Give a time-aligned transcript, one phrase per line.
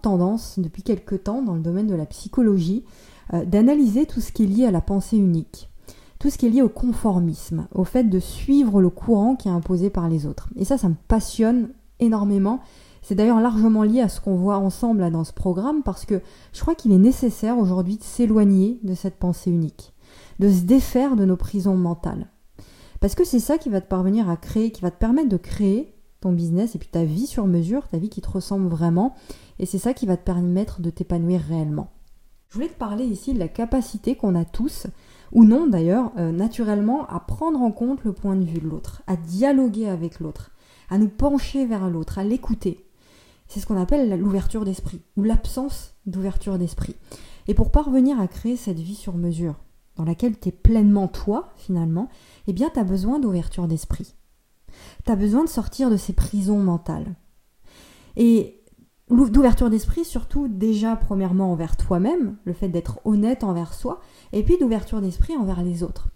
[0.00, 2.84] tendance depuis quelque temps dans le domaine de la psychologie
[3.32, 5.70] euh, d'analyser tout ce qui est lié à la pensée unique,
[6.18, 9.52] tout ce qui est lié au conformisme, au fait de suivre le courant qui est
[9.52, 10.48] imposé par les autres.
[10.56, 11.70] Et ça, ça me passionne
[12.00, 12.60] énormément.
[13.02, 16.20] C'est d'ailleurs largement lié à ce qu'on voit ensemble dans ce programme parce que
[16.52, 19.94] je crois qu'il est nécessaire aujourd'hui de s'éloigner de cette pensée unique,
[20.38, 22.28] de se défaire de nos prisons mentales.
[23.00, 25.36] Parce que c'est ça qui va te parvenir à créer, qui va te permettre de
[25.36, 29.14] créer ton business et puis ta vie sur mesure, ta vie qui te ressemble vraiment.
[29.58, 31.90] Et c'est ça qui va te permettre de t'épanouir réellement.
[32.48, 34.88] Je voulais te parler ici de la capacité qu'on a tous,
[35.32, 39.02] ou non d'ailleurs, euh, naturellement, à prendre en compte le point de vue de l'autre,
[39.06, 40.50] à dialoguer avec l'autre,
[40.88, 42.86] à nous pencher vers l'autre, à l'écouter.
[43.46, 46.96] C'est ce qu'on appelle l'ouverture d'esprit, ou l'absence d'ouverture d'esprit.
[47.46, 49.54] Et pour parvenir à créer cette vie sur mesure,
[49.96, 52.08] dans laquelle tu es pleinement toi, finalement,
[52.46, 54.14] eh bien, tu as besoin d'ouverture d'esprit.
[55.04, 57.14] Tu as besoin de sortir de ces prisons mentales.
[58.16, 58.62] Et
[59.08, 64.00] d'ouverture d'esprit, surtout déjà premièrement envers toi-même, le fait d'être honnête envers soi,
[64.32, 66.08] et puis d'ouverture d'esprit envers les autres.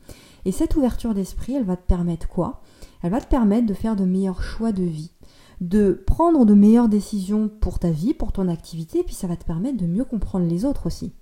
[0.44, 2.62] Et cette ouverture d'esprit, elle va te permettre quoi?
[3.02, 5.12] Elle va te permettre de faire de meilleurs choix de vie,
[5.60, 9.36] de prendre de meilleures décisions pour ta vie, pour ton activité, et puis ça va
[9.36, 11.14] te permettre de mieux comprendre les autres aussi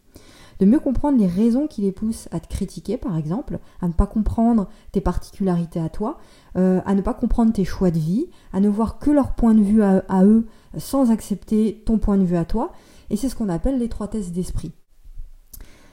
[0.63, 3.93] de mieux comprendre les raisons qui les poussent à te critiquer, par exemple, à ne
[3.93, 6.19] pas comprendre tes particularités à toi,
[6.57, 9.55] euh, à ne pas comprendre tes choix de vie, à ne voir que leur point
[9.55, 10.47] de vue à, eux
[10.79, 12.71] sans accepter ton point de vue à toi.
[13.11, 14.71] Et c'est ce qu'on appelle l'étroitesse d'esprit.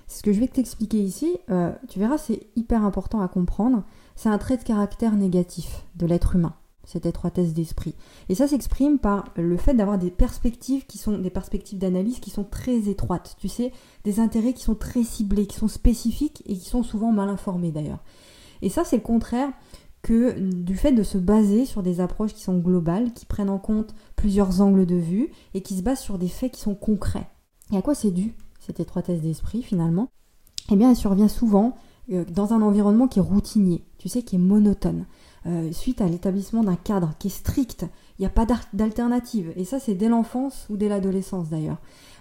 [0.05, 3.81] Ce que je vais t'expliquer ici, euh, tu verras, c'est hyper important à comprendre.
[4.15, 6.53] C'est un trait de caractère négatif de l'être humain
[6.89, 7.93] cette étroitesse d'esprit.
[8.29, 12.31] Et ça s'exprime par le fait d'avoir des perspectives qui sont des perspectives d'analyse qui
[12.31, 13.71] sont très étroites, tu sais,
[14.03, 17.71] des intérêts qui sont très ciblés, qui sont spécifiques et qui sont souvent mal informés
[17.71, 18.03] d'ailleurs.
[18.63, 19.51] Et ça c'est le contraire
[20.01, 23.59] que du fait de se baser sur des approches qui sont globales, qui prennent en
[23.59, 27.27] compte plusieurs angles de vue et qui se basent sur des faits qui sont concrets.
[27.71, 30.09] Et à quoi c'est dû cette étroitesse d'esprit finalement?
[30.71, 31.75] Eh bien elle survient souvent
[32.11, 35.05] euh, dans un environnement qui est routinier, tu sais, qui est monotone.
[35.45, 37.85] Euh, suite à l'établissement d'un cadre qui est strict.
[38.17, 39.53] Il n'y a pas d'alternative.
[39.55, 41.77] Et ça, c'est dès l'enfance ou dès l'adolescence d'ailleurs.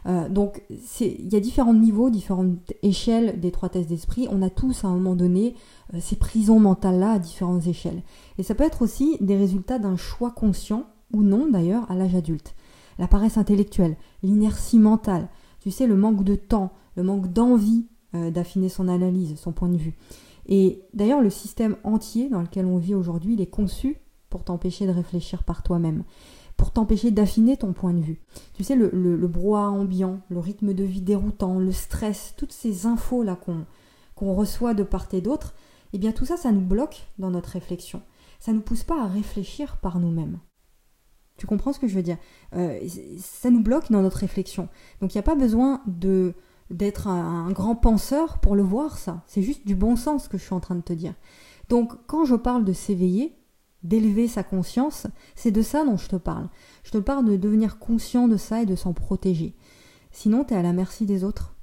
[0.06, 0.62] Euh, donc,
[1.00, 4.28] il y a différents niveaux, différentes échelles d'étroitesse d'esprit.
[4.30, 5.56] On a tous à un moment donné
[5.94, 8.02] euh, ces prisons mentales-là à différentes échelles.
[8.38, 12.14] Et ça peut être aussi des résultats d'un choix conscient ou non d'ailleurs à l'âge
[12.14, 12.54] adulte.
[13.00, 15.28] La paresse intellectuelle, l'inertie mentale,
[15.60, 19.76] tu sais, le manque de temps, le manque d'envie d'affiner son analyse, son point de
[19.76, 19.94] vue.
[20.48, 23.98] Et d'ailleurs, le système entier dans lequel on vit aujourd'hui, il est conçu
[24.31, 26.04] pour t'empêcher de réfléchir par toi-même,
[26.56, 28.20] pour t'empêcher d'affiner ton point de vue.
[28.54, 32.87] Tu sais, le, le, brouhaha ambiant, le rythme de vie déroutant, le stress, toutes ces
[32.87, 33.38] infos-là
[34.14, 35.54] qu'on reçoit de part et d'autre,
[35.92, 38.03] eh bien tout ça, ça nous bloque dans notre réflexion.
[38.41, 40.38] Ça ne nous pousse pas à réfléchir par nous-mêmes.
[41.37, 42.19] Tu comprends ce que je veux dire?
[42.54, 42.81] Euh,
[43.19, 44.69] Ça nous bloque dans notre réflexion.
[45.00, 46.34] Donc il n'y a pas besoin de
[46.70, 49.22] d'être un, grand penseur pour le voir, ça.
[49.26, 51.14] C'est juste du bon sens que je suis en train de te dire.
[51.68, 53.36] Donc, quand je parle de s'éveiller,
[53.82, 56.48] d'élever sa conscience, c'est de ça dont je te parle.
[56.82, 59.54] Je te parle de devenir conscient de ça et de s'en protéger.
[60.10, 61.54] Sinon, tu es à la merci des autres.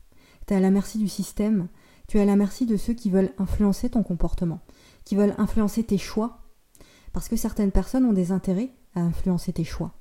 [0.48, 1.68] Tu es à la merci du système.
[2.08, 4.62] Tu es à la merci de ceux qui veulent influencer ton comportement,
[5.04, 6.40] qui veulent influencer tes choix.
[7.14, 9.94] Parce que certaines personnes ont des intérêts à influencer tes choix.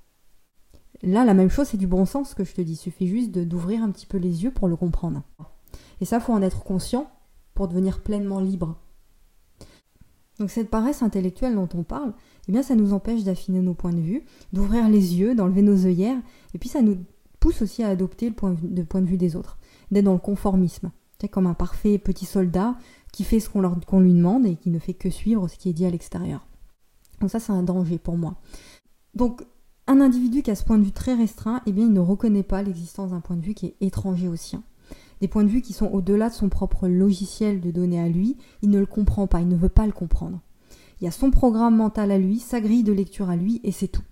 [1.05, 2.73] Là, la même chose, c'est du bon sens que je te dis.
[2.73, 5.23] Il suffit juste d'ouvrir un petit peu les yeux pour le comprendre.
[6.01, 7.11] Et ça, faut en être conscient
[7.55, 8.77] pour devenir pleinement libre.
[10.39, 12.13] Donc cette paresse intellectuelle dont on parle,
[12.49, 15.87] eh bien ça nous empêche d'affiner nos points de vue, d'ouvrir les yeux, d'enlever nos
[15.87, 16.19] œillères,
[16.55, 16.99] et puis ça nous
[17.39, 19.59] pousse aussi à adopter le point de, point de vue des autres,
[19.91, 20.91] d'être dans le conformisme.
[21.21, 22.75] C'est comme un parfait petit soldat
[23.13, 25.73] qui fait ce qu'on lui demande et qui ne fait que suivre ce qui est
[25.73, 26.49] dit à l'extérieur.
[27.21, 28.35] Donc ça c'est un danger pour moi.
[29.15, 29.43] Donc
[29.87, 32.43] un individu qui a ce point de vue très restreint, eh bien, il ne reconnaît
[32.43, 34.63] pas l'existence d'un point de vue qui est étranger au sien.
[35.21, 38.37] Des points de vue qui sont au-delà de son propre logiciel de données à lui,
[38.63, 40.41] il ne le comprend pas, il ne veut pas le comprendre.
[41.01, 43.73] Il y a son programme mental à lui, sa grille de lecture à lui, et
[43.73, 44.03] c'est tout.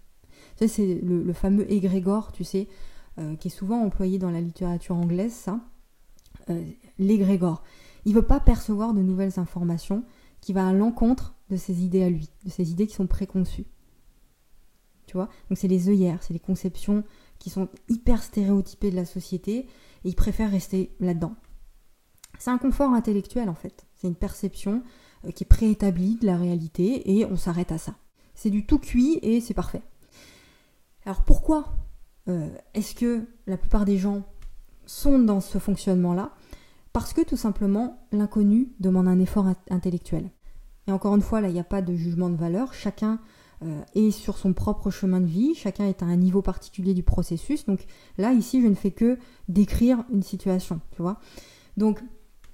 [0.56, 2.68] c'est le, fameux égrégore, tu sais,
[3.18, 5.60] euh, qui est souvent employé dans la littérature anglaise, ça.
[6.50, 6.62] Euh,
[6.98, 7.62] l'égrégore.
[8.04, 10.04] Il ne veut pas percevoir de nouvelles informations
[10.40, 13.66] qui va à l'encontre de ses idées à lui, de ses idées qui sont préconçues.
[15.14, 15.26] Donc
[15.56, 17.04] c'est les œillères, c'est les conceptions
[17.38, 19.68] qui sont hyper stéréotypées de la société et
[20.04, 21.34] ils préfèrent rester là-dedans.
[22.38, 23.86] C'est un confort intellectuel en fait.
[23.94, 24.82] C'est une perception
[25.24, 27.94] euh, qui est préétablie de la réalité et on s'arrête à ça.
[28.34, 29.82] C'est du tout cuit et c'est parfait.
[31.04, 31.76] Alors pourquoi
[32.28, 34.22] euh, est-ce que la plupart des gens
[34.86, 36.32] sont dans ce fonctionnement-là?
[36.92, 40.30] Parce que tout simplement l'inconnu demande un effort intellectuel.
[40.86, 42.74] Et encore une fois, là, il n'y a pas de jugement de valeur.
[42.74, 43.20] Chacun
[43.94, 45.54] et sur son propre chemin de vie.
[45.54, 47.66] Chacun est à un niveau particulier du processus.
[47.66, 47.86] Donc
[48.18, 49.18] là, ici, je ne fais que
[49.48, 51.18] décrire une situation, tu vois.
[51.76, 52.02] Donc,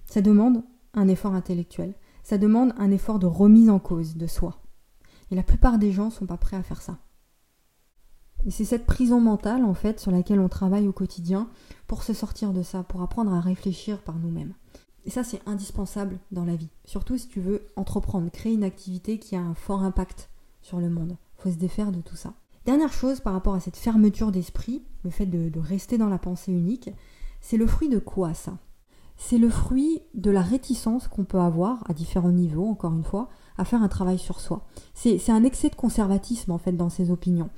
[0.06, 0.62] ça demande
[0.94, 1.94] un effort intellectuel.
[2.22, 4.60] Ça demande un effort de remise en cause de soi.
[5.30, 6.98] Et la plupart des gens ne sont pas prêts à faire ça.
[8.46, 11.48] Et c'est cette prison mentale, en fait, sur laquelle on travaille au quotidien
[11.86, 14.54] pour se sortir de ça, pour apprendre à réfléchir par nous-mêmes.
[15.04, 16.68] Et ça, c'est indispensable dans la vie.
[16.84, 20.30] Surtout si tu veux entreprendre, créer une activité qui a un fort impact
[20.68, 21.16] sur le monde.
[21.38, 22.34] Faut se défaire de tout ça.
[22.66, 26.18] Dernière chose par rapport à cette fermeture d'esprit, le fait de, de rester dans la
[26.18, 26.90] pensée unique,
[27.40, 28.58] c'est le fruit de quoi ça?
[29.16, 33.28] C'est le fruit de la réticence qu'on peut avoir, à différents niveaux, encore une fois,
[33.56, 34.64] à faire un travail sur soi.
[34.94, 37.50] C'est un excès de conservatisme en fait dans ses opinions.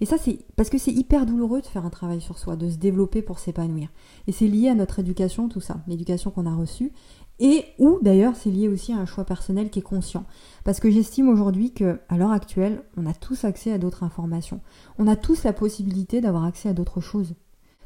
[0.00, 2.70] Et ça c'est parce que c'est hyper douloureux de faire un travail sur soi, de
[2.70, 3.88] se développer pour s'épanouir.
[4.28, 6.92] Et c'est lié à notre éducation, tout ça, l'éducation qu'on a reçue.
[7.40, 10.24] Et ou d'ailleurs c'est lié aussi à un choix personnel qui est conscient.
[10.64, 14.60] Parce que j'estime aujourd'hui que à l'heure actuelle, on a tous accès à d'autres informations.
[14.98, 17.34] On a tous la possibilité d'avoir accès à d'autres choses.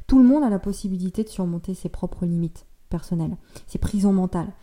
[0.07, 4.53] Tout le monde a la possibilité de surmonter ses propres limites personnelles, ses prisons mentales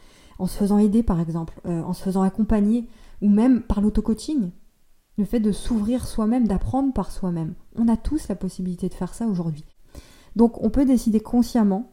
[0.40, 2.88] en se faisant aider par exemple, euh, en se faisant accompagner,
[3.20, 4.50] ou même par l'auto-coaching.
[5.18, 7.54] Le fait de s'ouvrir soi-même, d'apprendre par soi-même.
[7.76, 9.66] On a tous la possibilité de faire ça aujourd'hui.
[10.36, 11.92] Donc on peut décider consciemment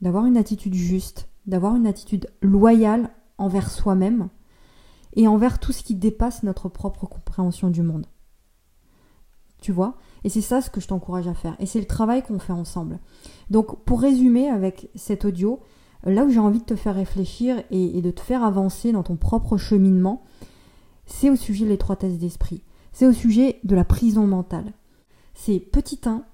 [0.00, 4.28] d'avoir une attitude juste, d'avoir une attitude loyale envers soi-même
[5.14, 8.06] et envers tout ce qui dépasse notre propre compréhension du monde.
[9.60, 9.96] Tu vois?
[10.22, 11.56] Et c'est ça ce que je t'encourage à faire.
[11.58, 13.00] Et c'est le travail qu'on fait ensemble.
[13.50, 15.60] Donc pour résumer avec cet audio,
[16.04, 19.16] là où j'ai envie de te faire réfléchir et, de te faire avancer dans ton
[19.16, 20.22] propre cheminement,
[21.06, 22.62] c'est au sujet de l'étroitesse d'esprit.
[22.92, 24.72] C'est au sujet de la prison mentale.
[25.34, 26.24] C'est petit 1,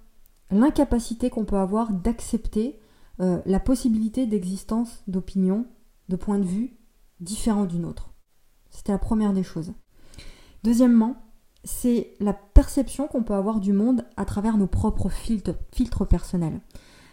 [0.51, 2.79] l'incapacité qu'on peut avoir d'accepter
[3.21, 5.67] euh, la possibilité d'existence d'opinions,
[6.09, 6.77] de points de vue
[7.21, 8.15] différents d'une autre.
[8.71, 9.73] C'était la première des choses.
[10.65, 11.17] Deuxièmement,
[11.63, 16.61] c'est la perception qu'on peut avoir du monde à travers nos propres filtres, personnels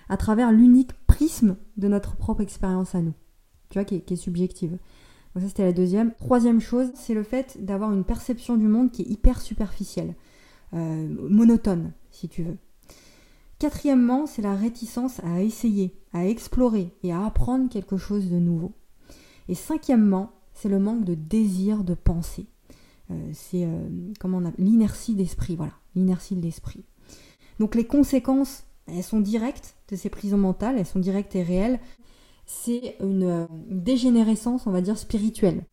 [0.09, 3.13] à travers l'unique prisme de notre propre expérience à nous,
[3.69, 4.71] tu vois, qui est, subjective.
[4.71, 6.13] Donc ça c'était la deuxième.
[6.15, 10.15] Troisième chose, c'est le fait d'avoir une perception du monde qui est hyper superficielle,
[10.74, 12.57] euh, monotone, si tu veux.
[13.61, 18.71] Quatrièmement, c'est la réticence à essayer, à explorer et à apprendre quelque chose de nouveau.
[19.49, 22.47] Et cinquièmement, c'est le manque de désir de penser.
[23.11, 23.87] Euh, c'est euh,
[24.57, 26.85] l'inertie d'esprit, voilà, l'inertie de l'esprit.
[27.59, 31.79] Donc les conséquences elles sont directes de ces prisons mentales, elles sont directes et réelles.
[32.47, 35.67] C'est une, dégénérescence, on va dire, spirituelle.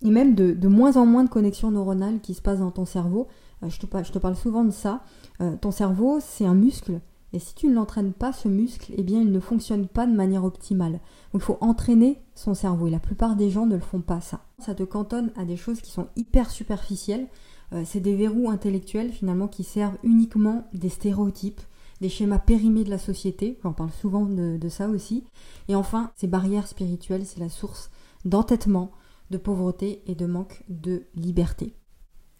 [0.00, 3.28] Et même de, moins en moins de connexions neuronales qui se passent dans ton cerveau.
[3.62, 5.02] Euh, je, te, parle souvent de ça.
[5.40, 7.00] Euh, ton cerveau, c'est un muscle.
[7.32, 10.14] Et si tu ne l'entraînes pas, ce muscle, eh bien, il ne fonctionne pas de
[10.14, 11.00] manière optimale.
[11.34, 12.86] Il faut entraîner son cerveau.
[12.86, 14.40] Et la plupart des gens ne le font pas, ça.
[14.58, 17.26] Ça te cantonne à des choses qui sont hyper superficielles.
[17.72, 21.60] Euh, c'est des verrous intellectuels, finalement, qui servent uniquement des stéréotypes,
[22.00, 25.24] des schémas périmés de la société, j'en parle souvent de, ça aussi.
[25.68, 27.90] Et enfin, ces barrières spirituelles, c'est la source
[28.24, 28.92] d'entêtement,
[29.30, 31.74] de pauvreté et de manque de liberté.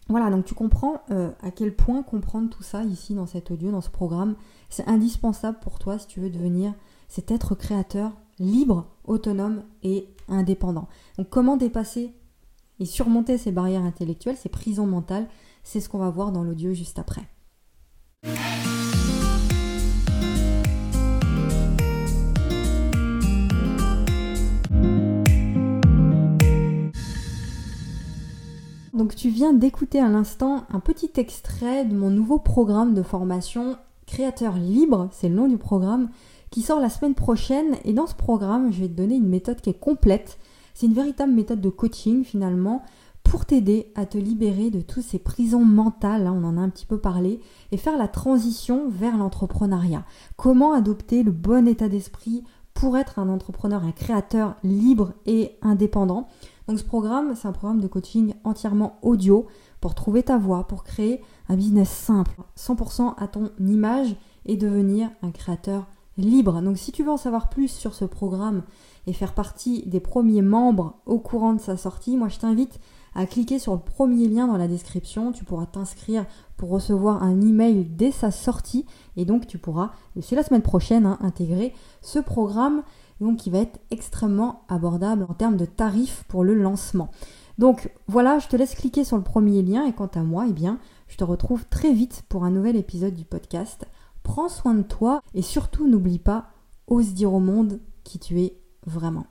[0.09, 3.69] Voilà, donc tu comprends euh, à quel point comprendre tout ça ici dans cet audio,
[3.69, 4.35] dans ce programme,
[4.69, 6.73] c'est indispensable pour toi si tu veux devenir
[7.07, 10.87] cet être créateur libre, autonome et indépendant.
[11.17, 12.13] Donc comment dépasser
[12.79, 15.27] et surmonter ces barrières intellectuelles, ces prisons mentales,
[15.63, 17.23] c'est ce qu'on va voir dans l'audio juste après.
[28.93, 33.77] Donc tu viens d'écouter à l'instant un petit extrait de mon nouveau programme de formation
[34.09, 36.09] Créateur libre, c'est le nom du programme,
[36.49, 37.75] qui sort la semaine prochaine.
[37.85, 40.39] Et dans ce programme, je vais te donner une méthode qui est complète.
[40.73, 42.81] C'est une véritable méthode de coaching finalement
[43.21, 46.69] pour t'aider à te libérer de toutes ces prisons mentales, hein, on en a un
[46.69, 47.39] petit peu parlé,
[47.71, 50.03] et faire la transition vers l'entrepreneuriat.
[50.35, 52.43] Comment adopter le bon état d'esprit
[52.73, 56.27] pour être un entrepreneur, un créateur libre et indépendant?
[56.69, 59.47] Donc ce programme, c'est un programme de coaching entièrement audio
[59.81, 65.09] pour trouver ta voie, pour créer un business simple, 100% à ton image et devenir
[65.23, 66.61] un créateur libre.
[66.61, 68.61] Donc si tu veux en savoir plus sur ce programme
[69.07, 72.79] et faire partie des premiers membres au courant de sa sortie, moi je t'invite
[73.15, 75.31] à cliquer sur le premier lien dans la description.
[75.31, 78.85] Tu pourras t'inscrire pour recevoir un email dès sa sortie
[79.17, 79.89] et donc tu pourras,
[80.21, 81.73] c'est la semaine prochaine, hein, intégrer
[82.03, 82.83] ce programme
[83.19, 87.09] donc qui va être extrêmement abordable en termes de tarifs pour le lancement.
[87.57, 90.53] Donc voilà, je te laisse cliquer sur le premier lien et quant à moi, eh
[90.53, 93.85] bien, je te retrouve très vite pour un nouvel épisode du podcast.
[94.23, 96.49] Prends soin de toi et surtout n'oublie pas,
[96.87, 99.25] ose dire au monde qui tu es vraiment.